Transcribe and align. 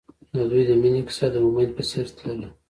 د 0.33 0.35
دوی 0.49 0.63
د 0.69 0.71
مینې 0.81 1.01
کیسه 1.07 1.27
د 1.33 1.35
امید 1.47 1.69
په 1.77 1.83
څېر 1.89 2.05
تلله. 2.17 2.49